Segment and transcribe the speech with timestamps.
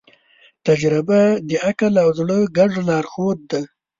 [0.65, 3.63] تجربه د عقل او زړه ګډ لارښود دی.